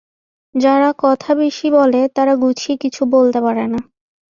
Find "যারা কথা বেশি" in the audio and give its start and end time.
0.55-1.67